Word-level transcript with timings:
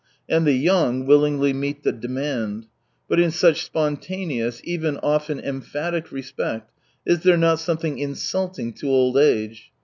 And 0.27 0.47
the 0.47 0.53
young 0.55 1.05
willingly 1.05 1.53
meet 1.53 1.83
the 1.83 1.91
demand. 1.91 2.65
But 3.07 3.19
in 3.19 3.29
such 3.29 3.63
spontaneous, 3.63 4.59
even 4.63 4.97
often 5.03 5.39
emphatic 5.39 6.11
respect, 6.11 6.71
is 7.05 7.19
there 7.21 7.37
not 7.37 7.59
something 7.59 7.99
insulting 7.99 8.73
to 8.77 8.87
old 8.89 9.15
age. 9.15 9.71